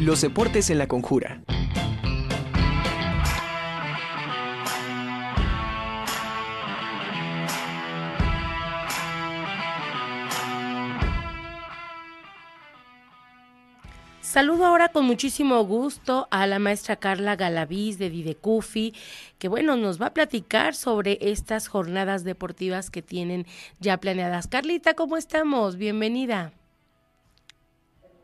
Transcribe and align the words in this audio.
Los 0.00 0.22
deportes 0.22 0.70
en 0.70 0.78
la 0.78 0.88
conjura. 0.88 1.42
Saludo 14.22 14.64
ahora 14.64 14.88
con 14.88 15.04
muchísimo 15.04 15.62
gusto 15.66 16.28
a 16.30 16.46
la 16.46 16.58
maestra 16.58 16.96
Carla 16.96 17.36
Galaviz 17.36 17.98
de 17.98 18.08
Didecufi, 18.08 18.94
que 19.38 19.48
bueno, 19.48 19.76
nos 19.76 20.00
va 20.00 20.06
a 20.06 20.14
platicar 20.14 20.74
sobre 20.74 21.18
estas 21.20 21.68
jornadas 21.68 22.24
deportivas 22.24 22.88
que 22.88 23.02
tienen 23.02 23.44
ya 23.80 23.98
planeadas. 23.98 24.46
Carlita, 24.46 24.94
¿cómo 24.94 25.18
estamos? 25.18 25.76
Bienvenida. 25.76 26.54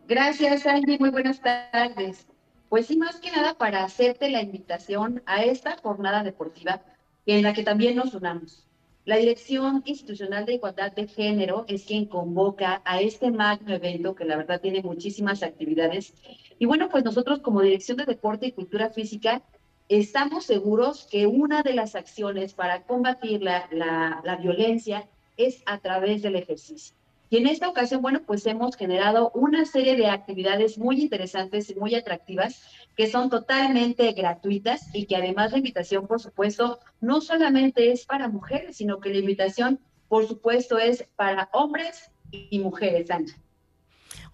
Gracias, 0.08 0.64
Angie. 0.66 0.98
Muy 1.00 1.10
buenas 1.10 1.40
tardes. 1.40 2.28
Pues 2.68 2.86
sí, 2.86 2.96
más 2.96 3.16
que 3.16 3.32
nada 3.32 3.58
para 3.58 3.82
hacerte 3.82 4.30
la 4.30 4.40
invitación 4.40 5.20
a 5.26 5.42
esta 5.42 5.76
jornada 5.78 6.22
deportiva 6.22 6.80
en 7.26 7.42
la 7.42 7.52
que 7.52 7.64
también 7.64 7.96
nos 7.96 8.14
unamos. 8.14 8.68
La 9.04 9.16
Dirección 9.16 9.82
Institucional 9.84 10.46
de 10.46 10.54
Igualdad 10.54 10.92
de 10.92 11.08
Género 11.08 11.64
es 11.66 11.84
quien 11.86 12.06
convoca 12.06 12.82
a 12.84 13.00
este 13.00 13.32
magno 13.32 13.74
evento 13.74 14.14
que 14.14 14.24
la 14.24 14.36
verdad 14.36 14.60
tiene 14.60 14.80
muchísimas 14.80 15.42
actividades. 15.42 16.14
Y 16.60 16.66
bueno, 16.66 16.88
pues 16.88 17.02
nosotros 17.02 17.40
como 17.40 17.62
Dirección 17.62 17.96
de 17.96 18.04
Deporte 18.04 18.46
y 18.46 18.52
Cultura 18.52 18.90
Física 18.90 19.42
estamos 19.88 20.44
seguros 20.44 21.08
que 21.10 21.26
una 21.26 21.64
de 21.64 21.74
las 21.74 21.96
acciones 21.96 22.54
para 22.54 22.84
combatir 22.84 23.42
la, 23.42 23.68
la, 23.72 24.20
la 24.24 24.36
violencia 24.36 25.08
es 25.36 25.64
a 25.66 25.78
través 25.78 26.22
del 26.22 26.36
ejercicio. 26.36 26.94
Y 27.28 27.38
en 27.38 27.48
esta 27.48 27.68
ocasión, 27.68 28.02
bueno, 28.02 28.22
pues 28.24 28.46
hemos 28.46 28.76
generado 28.76 29.32
una 29.34 29.64
serie 29.64 29.96
de 29.96 30.06
actividades 30.06 30.78
muy 30.78 31.00
interesantes 31.00 31.68
y 31.70 31.74
muy 31.74 31.94
atractivas 31.94 32.62
que 32.96 33.10
son 33.10 33.30
totalmente 33.30 34.12
gratuitas 34.12 34.88
y 34.94 35.06
que 35.06 35.16
además 35.16 35.52
la 35.52 35.58
invitación, 35.58 36.06
por 36.06 36.20
supuesto, 36.20 36.78
no 37.00 37.20
solamente 37.20 37.90
es 37.90 38.06
para 38.06 38.28
mujeres, 38.28 38.76
sino 38.76 39.00
que 39.00 39.10
la 39.10 39.18
invitación, 39.18 39.80
por 40.08 40.26
supuesto, 40.26 40.78
es 40.78 41.06
para 41.16 41.50
hombres 41.52 42.10
y 42.30 42.58
mujeres, 42.60 43.10
Ancha. 43.10 43.36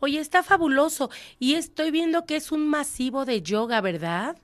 Oye, 0.00 0.20
está 0.20 0.42
fabuloso. 0.42 1.10
Y 1.38 1.54
estoy 1.54 1.90
viendo 1.90 2.26
que 2.26 2.36
es 2.36 2.52
un 2.52 2.68
masivo 2.68 3.24
de 3.24 3.42
yoga, 3.42 3.80
¿verdad? 3.80 4.36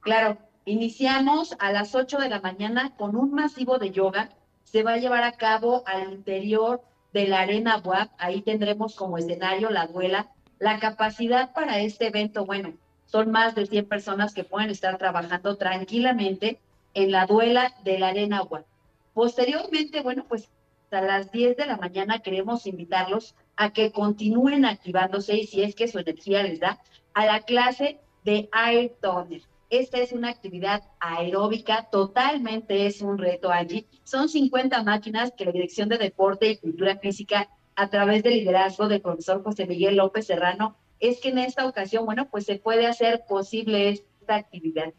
Claro, 0.00 0.38
iniciamos 0.64 1.56
a 1.58 1.72
las 1.72 1.94
8 1.94 2.18
de 2.18 2.28
la 2.28 2.40
mañana 2.40 2.94
con 2.96 3.16
un 3.16 3.32
masivo 3.32 3.78
de 3.78 3.90
yoga 3.90 4.30
se 4.70 4.82
va 4.82 4.94
a 4.94 4.98
llevar 4.98 5.24
a 5.24 5.32
cabo 5.32 5.82
al 5.86 6.12
interior 6.12 6.80
de 7.12 7.26
la 7.26 7.40
Arena 7.40 7.78
WAP. 7.84 8.10
Ahí 8.18 8.42
tendremos 8.42 8.94
como 8.94 9.18
escenario 9.18 9.70
la 9.70 9.86
duela. 9.86 10.28
La 10.58 10.78
capacidad 10.78 11.52
para 11.52 11.80
este 11.80 12.06
evento, 12.06 12.46
bueno, 12.46 12.74
son 13.04 13.30
más 13.30 13.54
de 13.54 13.66
100 13.66 13.88
personas 13.88 14.32
que 14.34 14.44
pueden 14.44 14.70
estar 14.70 14.96
trabajando 14.98 15.56
tranquilamente 15.56 16.60
en 16.94 17.10
la 17.10 17.26
duela 17.26 17.74
de 17.82 17.98
la 17.98 18.08
Arena 18.08 18.42
WAP. 18.42 18.64
Posteriormente, 19.12 20.02
bueno, 20.02 20.24
pues 20.28 20.48
a 20.92 21.00
las 21.00 21.32
10 21.32 21.56
de 21.56 21.66
la 21.66 21.76
mañana 21.76 22.20
queremos 22.20 22.66
invitarlos 22.66 23.34
a 23.56 23.72
que 23.72 23.92
continúen 23.92 24.64
activándose 24.64 25.36
y 25.36 25.46
si 25.46 25.62
es 25.62 25.74
que 25.74 25.88
su 25.88 25.98
energía 25.98 26.42
les 26.42 26.60
da, 26.60 26.78
a 27.14 27.26
la 27.26 27.40
clase 27.40 27.98
de 28.24 28.48
Air 28.52 28.94
Toner. 29.00 29.42
Esta 29.70 29.98
es 29.98 30.10
una 30.10 30.30
actividad 30.30 30.82
aeróbica, 30.98 31.88
totalmente 31.92 32.86
es 32.86 33.02
un 33.02 33.18
reto 33.18 33.52
allí. 33.52 33.86
Son 34.02 34.28
50 34.28 34.82
máquinas 34.82 35.32
que 35.36 35.44
la 35.44 35.52
Dirección 35.52 35.88
de 35.88 35.96
Deporte 35.96 36.50
y 36.50 36.56
Cultura 36.56 36.98
Física, 36.98 37.48
a 37.76 37.88
través 37.88 38.24
del 38.24 38.34
liderazgo 38.34 38.88
del 38.88 39.00
profesor 39.00 39.44
José 39.44 39.66
Miguel 39.66 39.96
López 39.96 40.26
Serrano, 40.26 40.76
es 40.98 41.20
que 41.20 41.28
en 41.28 41.38
esta 41.38 41.68
ocasión, 41.68 42.04
bueno, 42.04 42.28
pues 42.28 42.46
se 42.46 42.56
puede 42.56 42.88
hacer 42.88 43.22
posible 43.28 43.90
esta 43.90 44.34
actividad. 44.34 44.92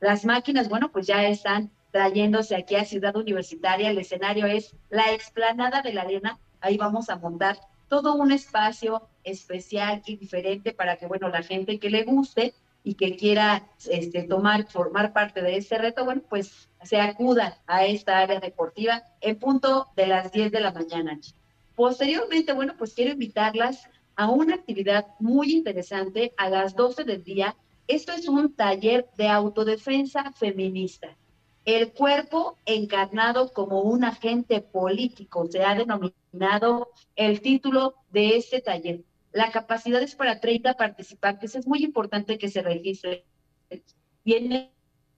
Las 0.00 0.24
máquinas, 0.24 0.68
bueno, 0.68 0.90
pues 0.90 1.06
ya 1.06 1.24
están 1.28 1.70
trayéndose 1.92 2.56
aquí 2.56 2.74
a 2.74 2.84
Ciudad 2.84 3.16
Universitaria. 3.16 3.90
El 3.90 3.98
escenario 3.98 4.46
es 4.46 4.74
la 4.90 5.14
explanada 5.14 5.82
de 5.82 5.94
la 5.94 6.02
arena. 6.02 6.40
Ahí 6.60 6.76
vamos 6.76 7.10
a 7.10 7.16
montar 7.16 7.58
todo 7.88 8.14
un 8.16 8.32
espacio 8.32 9.08
especial 9.22 10.02
y 10.04 10.16
diferente 10.16 10.72
para 10.72 10.96
que, 10.96 11.06
bueno, 11.06 11.28
la 11.28 11.44
gente 11.44 11.78
que 11.78 11.90
le 11.90 12.02
guste 12.02 12.54
y 12.86 12.94
que 12.94 13.16
quiera 13.16 13.66
este, 13.90 14.22
tomar, 14.22 14.70
formar 14.70 15.12
parte 15.12 15.42
de 15.42 15.56
este 15.56 15.76
reto, 15.76 16.04
bueno, 16.04 16.22
pues 16.30 16.68
se 16.84 17.00
acuda 17.00 17.58
a 17.66 17.84
esta 17.84 18.20
área 18.20 18.38
deportiva 18.38 19.02
en 19.20 19.40
punto 19.40 19.88
de 19.96 20.06
las 20.06 20.30
10 20.30 20.52
de 20.52 20.60
la 20.60 20.70
mañana. 20.70 21.18
Posteriormente, 21.74 22.52
bueno, 22.52 22.74
pues 22.78 22.94
quiero 22.94 23.10
invitarlas 23.10 23.90
a 24.14 24.30
una 24.30 24.54
actividad 24.54 25.04
muy 25.18 25.52
interesante 25.52 26.32
a 26.36 26.48
las 26.48 26.76
12 26.76 27.02
del 27.02 27.24
día. 27.24 27.56
Esto 27.88 28.12
es 28.12 28.28
un 28.28 28.54
taller 28.54 29.08
de 29.16 29.26
autodefensa 29.26 30.30
feminista. 30.30 31.08
El 31.64 31.92
cuerpo 31.92 32.56
encarnado 32.66 33.52
como 33.52 33.80
un 33.80 34.04
agente 34.04 34.60
político 34.60 35.48
se 35.50 35.64
ha 35.64 35.74
denominado 35.74 36.90
el 37.16 37.40
título 37.40 37.96
de 38.12 38.36
este 38.36 38.60
taller. 38.60 39.00
La 39.36 39.50
capacidad 39.50 40.00
es 40.00 40.14
para 40.14 40.40
30 40.40 40.78
participantes. 40.78 41.54
Es 41.56 41.66
muy 41.66 41.84
importante 41.84 42.38
que 42.38 42.48
se 42.48 42.62
registren. 42.62 43.20
Y 44.24 44.32
en 44.32 44.70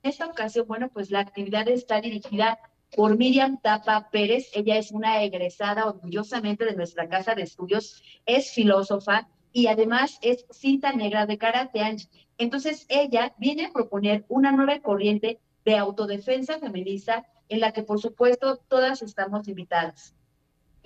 esta 0.03 0.27
ocasión, 0.27 0.67
bueno, 0.67 0.89
pues 0.89 1.13
la 1.13 1.21
actividad 1.21 1.69
está 1.69 2.01
dirigida 2.01 2.59
por 2.97 3.17
Miriam 3.17 3.61
Tapa 3.61 4.11
Pérez. 4.11 4.51
Ella 4.55 4.77
es 4.77 4.91
una 4.91 5.23
egresada 5.23 5.87
orgullosamente 5.87 6.65
de 6.65 6.75
nuestra 6.75 7.09
casa 7.09 7.37
de 7.37 7.43
estudios, 7.43 8.03
es 8.27 8.51
filósofa 8.51 9.29
y 9.53 9.69
además 9.69 10.19
es 10.21 10.47
cinta 10.51 10.93
negra 10.93 11.25
de 11.25 11.39
karate. 11.39 11.81
Entonces, 12.39 12.87
ella 12.89 13.37
viene 13.39 13.67
a 13.67 13.73
proponer 13.73 14.25
una 14.29 14.51
nueva 14.51 14.81
corriente 14.81 15.39
de 15.65 15.77
autodefensa 15.77 16.59
feminista 16.59 17.25
en 17.49 17.61
la 17.61 17.71
que, 17.71 17.85
por 17.85 18.01
supuesto, 18.01 18.57
todas 18.67 19.01
estamos 19.01 19.47
invitadas. 19.47 20.18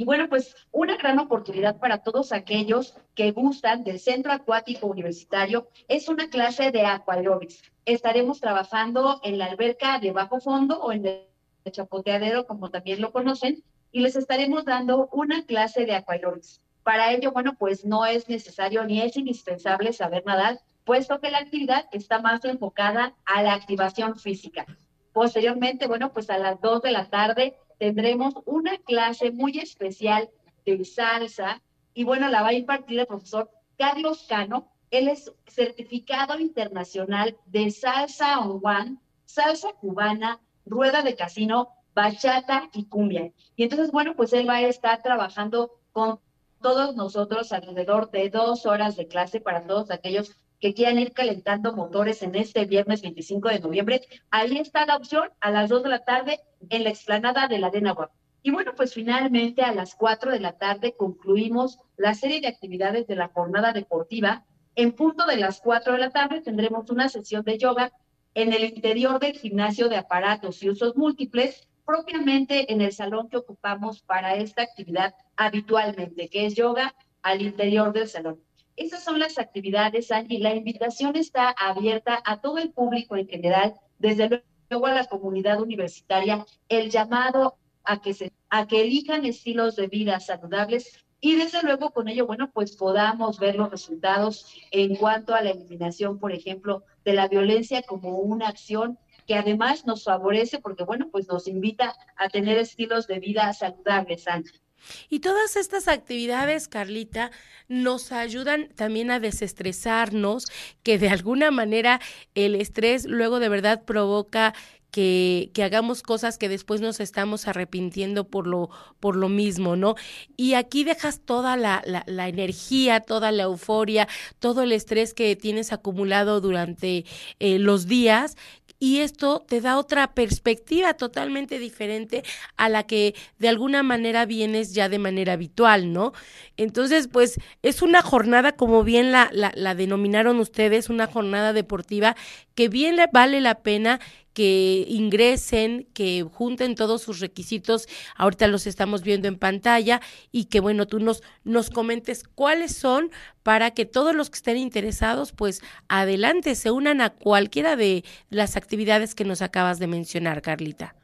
Y 0.03 0.05
bueno, 0.05 0.29
pues 0.29 0.57
una 0.73 0.97
gran 0.97 1.21
oportunidad 1.21 1.79
para 1.79 1.99
todos 1.99 2.33
aquellos 2.33 2.97
que 3.15 3.31
gustan 3.31 3.85
del 3.85 4.01
Centro 4.01 4.33
Acuático 4.33 4.89
Universitario 4.89 5.69
es 5.87 6.09
una 6.09 6.29
clase 6.29 6.73
de 6.73 6.85
aquarobics. 6.85 7.63
Estaremos 7.85 8.41
trabajando 8.41 9.21
en 9.23 9.39
la 9.39 9.45
alberca 9.45 10.01
de 10.01 10.11
bajo 10.11 10.41
fondo 10.41 10.83
o 10.83 10.91
en 10.91 11.07
el 11.07 11.23
chapoteadero, 11.71 12.49
como 12.49 12.69
también 12.69 13.01
lo 13.01 13.13
conocen, 13.13 13.63
y 13.93 14.01
les 14.01 14.17
estaremos 14.17 14.65
dando 14.65 15.09
una 15.13 15.47
clase 15.47 15.87
de 15.87 15.95
aquarobics. 15.95 16.61
Para 16.83 17.13
ello, 17.13 17.31
bueno, 17.31 17.55
pues 17.57 17.85
no 17.85 18.05
es 18.05 18.29
necesario 18.29 18.83
ni 18.83 19.03
es 19.03 19.17
indispensable 19.17 19.93
saber 19.93 20.27
nadar, 20.27 20.59
puesto 20.85 21.21
que 21.21 21.31
la 21.31 21.39
actividad 21.39 21.87
está 21.93 22.21
más 22.21 22.45
enfocada 22.45 23.15
a 23.25 23.45
la 23.45 23.55
activación 23.55 24.17
física. 24.17 24.67
Posteriormente, 25.13 25.87
bueno, 25.87 26.13
pues 26.13 26.29
a 26.31 26.39
las 26.39 26.61
2 26.61 26.83
de 26.83 26.91
la 26.91 27.09
tarde 27.09 27.57
tendremos 27.83 28.35
una 28.45 28.79
clase 28.79 29.33
muy 29.33 29.59
especial 29.59 30.31
de 30.65 30.85
salsa 30.85 31.61
y 31.95 32.05
bueno, 32.05 32.29
la 32.29 32.43
va 32.43 32.51
a 32.51 32.53
impartir 32.53 33.01
el 33.01 33.09
profesor 33.09 33.51
Carlos 33.77 34.25
Cano. 34.29 34.69
Él 34.93 35.09
es 35.09 35.33
certificado 35.49 36.39
internacional 36.39 37.37
de 37.47 37.73
salsa 37.73 38.39
on 38.39 38.61
one, 38.63 38.99
salsa 39.25 39.73
cubana, 39.73 40.39
rueda 40.65 41.03
de 41.03 41.17
casino, 41.17 41.71
bachata 41.93 42.71
y 42.73 42.85
cumbia. 42.85 43.33
Y 43.57 43.65
entonces, 43.65 43.91
bueno, 43.91 44.15
pues 44.15 44.33
él 44.33 44.49
va 44.49 44.59
a 44.59 44.61
estar 44.61 45.03
trabajando 45.03 45.73
con 45.91 46.21
todos 46.61 46.95
nosotros 46.95 47.53
alrededor 47.53 48.13
de 48.13 48.31
dos 48.31 48.65
horas 48.65 48.95
de 48.95 49.09
clase 49.09 49.41
para 49.41 49.67
todos 49.67 49.91
aquellos 49.91 50.37
que 50.63 50.75
quieran 50.75 51.01
ir 51.01 51.13
calentando 51.13 51.75
motores 51.75 52.23
en 52.23 52.37
este 52.37 52.65
viernes 52.67 53.03
25 53.03 53.49
de 53.49 53.59
noviembre, 53.59 54.03
ahí 54.31 54.59
está 54.59 54.87
la 54.87 54.97
opción 54.97 55.29
a 55.41 55.51
las 55.51 55.69
2 55.69 55.83
de 55.83 55.89
la 55.89 56.05
tarde 56.05 56.39
en 56.71 56.85
la 56.85 56.91
explanada 56.91 57.49
de 57.49 57.59
la 57.59 57.67
Arena 57.67 57.91
Guap. 57.91 58.13
Y 58.45 58.53
bueno, 58.53 58.73
pues 58.77 58.95
finalmente 58.95 59.63
a 59.63 59.75
las 59.75 59.97
4 59.97 60.31
de 60.31 60.39
la 60.39 60.53
tarde 60.53 60.95
concluimos 60.97 61.81
la 61.97 62.15
serie 62.15 62.41
de 62.41 62.47
actividades 62.47 63.09
de 63.09 63.17
la 63.17 63.27
jornada 63.27 63.73
deportiva. 63.73 64.47
En 64.77 64.93
punto 64.93 65.27
de 65.27 65.37
las 65.37 65.61
4 65.61 65.95
de 65.95 65.99
la 65.99 66.11
tarde 66.11 66.41
tendremos 66.41 66.89
una 66.91 67.09
sesión 67.09 67.43
de 67.43 67.59
yoga 67.59 67.91
en 68.35 68.53
el 68.53 68.63
interior 68.63 69.19
del 69.19 69.37
gimnasio 69.37 69.89
de 69.89 69.97
aparatos 69.97 70.63
y 70.63 70.71
usos 70.71 70.95
múltiples, 70.95 71.69
propiamente 71.85 72.73
en 72.73 72.83
el 72.83 72.93
salón 72.93 73.29
que 73.29 73.39
ocupamos 73.39 74.01
para 74.03 74.37
esta 74.37 74.63
actividad 74.63 75.17
habitualmente, 75.37 76.29
que 76.29 76.47
es 76.47 76.55
yoga 76.55 76.95
al 77.21 77.43
interior 77.43 77.93
del 77.93 78.07
salón. 78.07 78.41
Esas 78.77 79.05
son 79.05 79.19
las 79.19 79.39
actividades, 79.39 80.11
Angie. 80.11 80.39
La 80.39 80.55
invitación 80.55 81.17
está 81.17 81.51
abierta 81.51 82.23
a 82.25 82.41
todo 82.41 82.59
el 82.59 82.73
público 82.73 83.17
en 83.17 83.29
general, 83.29 83.75
desde 83.99 84.43
luego 84.71 84.87
a 84.87 84.95
la 84.95 85.05
comunidad 85.05 85.61
universitaria, 85.61 86.47
el 86.69 86.91
llamado 86.91 87.57
a 87.85 88.01
que, 88.01 88.15
se, 88.15 88.33
a 88.49 88.67
que 88.67 88.83
elijan 88.83 89.25
estilos 89.25 89.77
de 89.77 89.89
vida 89.89 90.19
saludables 90.21 91.05
y 91.25 91.37
desde 91.37 91.63
luego 91.63 91.91
con 91.91 92.09
ello, 92.09 92.27
bueno, 92.27 92.51
pues 92.51 92.75
podamos 92.75 93.39
ver 93.39 93.55
los 93.55 93.71
resultados 93.71 94.45
en 94.73 94.97
cuanto 94.97 95.35
a 95.35 95.41
la 95.41 95.51
eliminación, 95.51 96.19
por 96.19 96.33
ejemplo, 96.33 96.83
de 97.05 97.13
la 97.13 97.29
violencia 97.29 97.83
como 97.83 98.19
una 98.19 98.49
acción 98.49 98.99
que 99.29 99.37
además 99.37 99.87
nos 99.87 100.03
favorece 100.03 100.59
porque, 100.59 100.83
bueno, 100.83 101.11
pues 101.13 101.29
nos 101.29 101.47
invita 101.47 101.95
a 102.17 102.29
tener 102.29 102.59
estilos 102.59 103.07
de 103.07 103.21
vida 103.21 103.53
saludables, 103.53 104.27
Angie. 104.27 104.61
Y 105.09 105.21
todas 105.21 105.57
estas 105.57 105.89
actividades, 105.89 106.69
Carlita, 106.69 107.31
nos 107.69 108.13
ayudan 108.13 108.69
también 108.75 109.11
a 109.11 109.21
desestresarnos, 109.21 110.47
que 110.83 110.99
de 110.99 111.09
alguna 111.09 111.51
manera 111.51 112.01
el 112.35 112.55
estrés 112.55 113.07
luego 113.07 113.41
de 113.41 113.49
verdad 113.49 113.85
provoca 113.85 114.55
que, 114.93 115.51
que, 115.55 115.65
hagamos 115.65 116.03
cosas 116.03 116.37
que 116.37 116.51
después 116.51 116.83
nos 116.83 117.01
estamos 117.01 117.49
arrepintiendo 117.49 118.29
por 118.29 118.47
lo, 118.47 118.69
por 119.01 119.17
lo 119.17 119.31
mismo, 119.31 119.75
¿no? 119.75 119.95
Y 120.37 120.53
aquí 120.53 120.85
dejas 120.85 121.21
toda 121.21 121.57
la, 121.57 121.83
la, 121.87 122.05
la, 122.07 122.29
energía, 122.29 123.01
toda 123.01 123.33
la 123.33 123.45
euforia, 123.45 124.07
todo 124.39 124.63
el 124.63 124.71
estrés 124.71 125.15
que 125.15 125.35
tienes 125.35 125.73
acumulado 125.73 126.43
durante 126.43 127.07
eh, 127.41 127.59
los 127.59 127.87
días 127.87 128.37
y 128.83 128.99
esto 128.99 129.45
te 129.47 129.61
da 129.61 129.79
otra 129.79 130.13
perspectiva 130.13 130.95
totalmente 130.95 131.61
diferente 131.61 132.25
a 132.57 132.69
la 132.69 132.83
que 132.83 133.15
de 133.39 133.49
alguna 133.49 133.85
manera 133.85 134.27
vienes 134.27 134.75
ya 134.75 134.89
de 134.89 134.99
manera 134.99 135.35
habitual, 135.35 135.93
¿no? 135.93 136.13
Entonces, 136.57 137.07
pues 137.07 137.39
es 137.63 137.81
una 137.81 138.03
jornada, 138.03 138.57
como 138.57 138.83
bien 138.83 139.13
la, 139.13 139.31
la, 139.33 139.53
la 139.55 139.77
denominaron 139.77 140.41
ustedes, 140.41 140.91
una 140.91 141.07
jornada 141.07 141.53
deportiva 141.53 142.17
que 142.57 142.69
bien 142.69 142.97
le 142.97 143.07
vale 143.13 143.41
la 143.41 143.63
pena 143.63 144.01
que 144.33 144.85
ingresen, 144.89 145.87
que 145.95 146.23
junten 146.23 146.75
todos 146.75 147.03
sus 147.03 147.21
requisitos, 147.21 147.89
ahorita 148.17 148.47
los 148.49 148.67
estamos 148.67 149.03
viendo 149.03 149.29
en 149.29 149.39
pantalla, 149.39 150.01
y 150.31 150.47
que 150.47 150.61
bueno, 150.61 150.87
tú 150.87 150.99
nos, 151.01 151.23
nos 151.45 151.71
comentes 151.71 152.25
cuáles 152.25 152.75
son 152.75 153.11
para 153.43 153.73
que 153.73 153.85
todos 153.85 154.15
los 154.15 154.31
que 154.31 154.37
estén 154.37 154.57
interesados, 154.57 155.33
pues 155.33 155.63
adelante, 155.89 156.55
se 156.55 156.71
unan 156.71 157.01
a 157.01 157.11
cualquiera 157.11 157.77
de 157.77 158.05
las 158.31 158.57
actividades 158.57 159.15
que 159.15 159.25
nos 159.25 159.43
acabas 159.43 159.79
de 159.79 159.87
mencionar, 159.87 160.43
Carlita. 160.43 160.95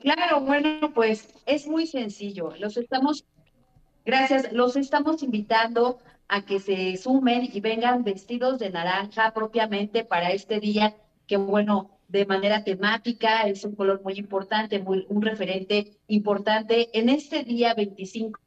Claro, 0.00 0.40
bueno, 0.40 0.92
pues 0.94 1.34
es 1.46 1.66
muy 1.66 1.86
sencillo. 1.86 2.54
Los 2.58 2.76
estamos, 2.76 3.24
gracias, 4.04 4.52
los 4.52 4.76
estamos 4.76 5.22
invitando 5.22 5.98
a 6.28 6.44
que 6.44 6.60
se 6.60 6.96
sumen 6.96 7.48
y 7.52 7.60
vengan 7.60 8.04
vestidos 8.04 8.58
de 8.58 8.70
naranja 8.70 9.32
propiamente 9.32 10.04
para 10.04 10.30
este 10.30 10.60
día 10.60 10.94
que 11.28 11.36
bueno, 11.36 12.00
de 12.08 12.24
manera 12.26 12.64
temática, 12.64 13.42
es 13.42 13.62
un 13.64 13.76
color 13.76 14.02
muy 14.02 14.14
importante, 14.14 14.80
muy, 14.80 15.06
un 15.10 15.22
referente 15.22 15.98
importante 16.08 16.88
en 16.98 17.10
este 17.10 17.44
día 17.44 17.74
25 17.74 18.40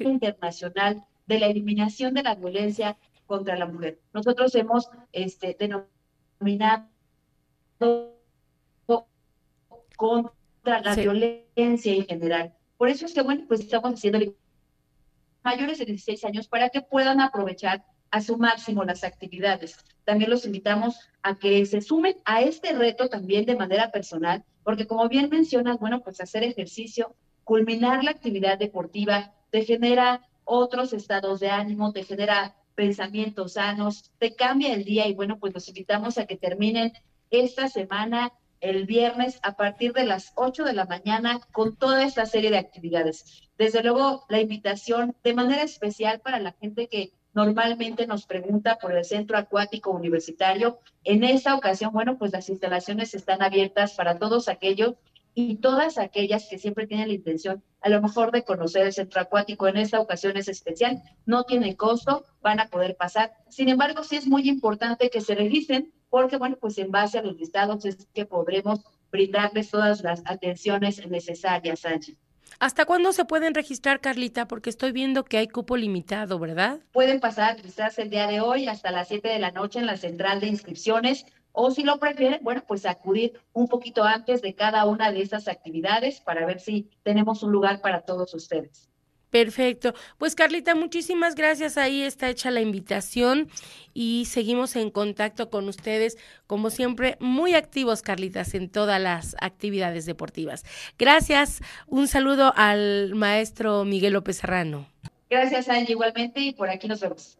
internacional 0.00 1.04
de 1.26 1.38
la 1.38 1.46
eliminación 1.46 2.14
de 2.14 2.22
la 2.22 2.34
violencia 2.34 2.96
contra 3.26 3.56
la 3.56 3.66
mujer. 3.66 4.00
Nosotros 4.14 4.54
hemos 4.54 4.88
este, 5.12 5.54
denominado 5.58 6.88
contra 9.96 10.80
la 10.80 10.94
sí. 10.94 11.02
violencia 11.02 11.92
en 11.92 12.06
general. 12.06 12.54
Por 12.78 12.88
eso 12.88 13.04
es 13.04 13.12
que, 13.12 13.20
bueno, 13.20 13.44
pues 13.46 13.60
estamos 13.60 13.92
haciendo 13.92 14.20
mayores 15.44 15.78
de 15.78 15.84
16 15.84 16.24
años 16.24 16.48
para 16.48 16.70
que 16.70 16.80
puedan 16.80 17.20
aprovechar 17.20 17.84
a 18.10 18.20
su 18.20 18.36
máximo 18.36 18.84
las 18.84 19.04
actividades. 19.04 19.76
También 20.04 20.30
los 20.30 20.46
invitamos 20.46 20.98
a 21.22 21.36
que 21.36 21.64
se 21.66 21.80
sumen 21.80 22.16
a 22.24 22.42
este 22.42 22.72
reto 22.72 23.08
también 23.08 23.44
de 23.44 23.56
manera 23.56 23.90
personal, 23.90 24.44
porque 24.62 24.86
como 24.86 25.08
bien 25.08 25.28
mencionas, 25.30 25.78
bueno, 25.78 26.00
pues 26.00 26.20
hacer 26.20 26.42
ejercicio, 26.42 27.14
culminar 27.44 28.04
la 28.04 28.10
actividad 28.10 28.58
deportiva, 28.58 29.32
te 29.50 29.64
genera 29.64 30.22
otros 30.44 30.92
estados 30.92 31.40
de 31.40 31.50
ánimo, 31.50 31.92
te 31.92 32.04
genera 32.04 32.56
pensamientos 32.74 33.54
sanos, 33.54 34.12
te 34.18 34.34
cambia 34.34 34.72
el 34.72 34.84
día 34.84 35.08
y 35.08 35.14
bueno, 35.14 35.38
pues 35.38 35.52
los 35.52 35.68
invitamos 35.68 36.16
a 36.16 36.26
que 36.26 36.36
terminen 36.36 36.92
esta 37.30 37.68
semana 37.68 38.32
el 38.60 38.86
viernes 38.86 39.38
a 39.42 39.56
partir 39.56 39.92
de 39.92 40.04
las 40.04 40.32
8 40.36 40.64
de 40.64 40.72
la 40.72 40.84
mañana 40.84 41.40
con 41.52 41.76
toda 41.76 42.04
esta 42.04 42.26
serie 42.26 42.50
de 42.50 42.58
actividades. 42.58 43.42
Desde 43.56 43.82
luego, 43.82 44.24
la 44.28 44.40
invitación 44.40 45.16
de 45.22 45.34
manera 45.34 45.62
especial 45.62 46.20
para 46.20 46.40
la 46.40 46.52
gente 46.52 46.88
que 46.88 47.12
normalmente 47.34 48.06
nos 48.06 48.26
pregunta 48.26 48.78
por 48.78 48.96
el 48.96 49.04
centro 49.04 49.38
acuático 49.38 49.90
universitario. 49.90 50.80
En 51.04 51.24
esta 51.24 51.54
ocasión, 51.54 51.92
bueno, 51.92 52.18
pues 52.18 52.32
las 52.32 52.48
instalaciones 52.48 53.14
están 53.14 53.42
abiertas 53.42 53.94
para 53.94 54.18
todos 54.18 54.48
aquellos 54.48 54.94
y 55.34 55.56
todas 55.56 55.98
aquellas 55.98 56.48
que 56.48 56.58
siempre 56.58 56.86
tienen 56.86 57.08
la 57.08 57.14
intención 57.14 57.62
a 57.80 57.88
lo 57.88 58.02
mejor 58.02 58.32
de 58.32 58.44
conocer 58.44 58.86
el 58.86 58.92
centro 58.92 59.20
acuático 59.20 59.68
en 59.68 59.76
esta 59.76 60.00
ocasión 60.00 60.36
es 60.36 60.48
especial, 60.48 61.02
no 61.26 61.44
tiene 61.44 61.76
costo, 61.76 62.24
van 62.40 62.60
a 62.60 62.68
poder 62.68 62.96
pasar. 62.96 63.32
Sin 63.48 63.68
embargo, 63.68 64.02
sí 64.02 64.16
es 64.16 64.26
muy 64.26 64.48
importante 64.48 65.10
que 65.10 65.20
se 65.20 65.34
registren 65.34 65.92
porque, 66.10 66.38
bueno, 66.38 66.56
pues 66.60 66.78
en 66.78 66.90
base 66.90 67.18
a 67.18 67.22
los 67.22 67.36
listados 67.36 67.84
es 67.84 68.08
que 68.14 68.26
podremos 68.26 68.80
brindarles 69.10 69.70
todas 69.70 70.02
las 70.02 70.22
atenciones 70.26 71.06
necesarias, 71.06 71.80
Sánchez. 71.80 72.16
¿Hasta 72.60 72.86
cuándo 72.86 73.12
se 73.12 73.24
pueden 73.24 73.54
registrar, 73.54 74.00
Carlita? 74.00 74.48
Porque 74.48 74.68
estoy 74.68 74.90
viendo 74.90 75.24
que 75.24 75.38
hay 75.38 75.46
cupo 75.46 75.76
limitado, 75.76 76.40
¿verdad? 76.40 76.80
Pueden 76.90 77.20
pasar 77.20 77.50
a 77.50 77.54
registrarse 77.54 78.02
el 78.02 78.10
día 78.10 78.26
de 78.26 78.40
hoy 78.40 78.66
hasta 78.66 78.90
las 78.90 79.06
7 79.06 79.28
de 79.28 79.38
la 79.38 79.52
noche 79.52 79.78
en 79.78 79.86
la 79.86 79.96
central 79.96 80.40
de 80.40 80.48
inscripciones 80.48 81.24
o 81.52 81.70
si 81.70 81.84
lo 81.84 81.98
prefieren, 81.98 82.40
bueno, 82.42 82.64
pues 82.66 82.84
acudir 82.84 83.40
un 83.52 83.68
poquito 83.68 84.02
antes 84.02 84.42
de 84.42 84.56
cada 84.56 84.86
una 84.86 85.12
de 85.12 85.22
estas 85.22 85.46
actividades 85.46 86.20
para 86.20 86.46
ver 86.46 86.58
si 86.58 86.90
tenemos 87.04 87.44
un 87.44 87.52
lugar 87.52 87.80
para 87.80 88.00
todos 88.02 88.34
ustedes. 88.34 88.88
Perfecto. 89.30 89.94
Pues 90.16 90.34
Carlita, 90.34 90.74
muchísimas 90.74 91.34
gracias. 91.34 91.76
Ahí 91.76 92.02
está 92.02 92.30
hecha 92.30 92.50
la 92.50 92.60
invitación 92.60 93.48
y 93.92 94.24
seguimos 94.26 94.74
en 94.76 94.90
contacto 94.90 95.50
con 95.50 95.68
ustedes, 95.68 96.16
como 96.46 96.70
siempre, 96.70 97.16
muy 97.20 97.54
activos, 97.54 98.02
Carlitas, 98.02 98.54
en 98.54 98.70
todas 98.70 99.00
las 99.00 99.36
actividades 99.40 100.06
deportivas. 100.06 100.64
Gracias. 100.98 101.60
Un 101.86 102.08
saludo 102.08 102.52
al 102.56 103.14
maestro 103.14 103.84
Miguel 103.84 104.14
López 104.14 104.38
Serrano. 104.38 104.86
Gracias, 105.28 105.68
Angie, 105.68 105.92
igualmente, 105.92 106.40
y 106.40 106.52
por 106.52 106.70
aquí 106.70 106.88
nos 106.88 107.00
vemos. 107.00 107.37